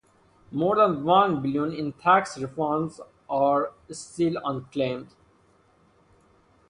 More 0.51 0.77
than 0.77 1.03
one 1.03 1.43
billion 1.43 1.71
in 1.71 1.93
tax 1.93 2.35
refunds 2.35 2.99
are 3.29 3.71
still 3.91 4.37
unclaimed. 4.43 5.09